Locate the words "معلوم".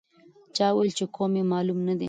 1.51-1.79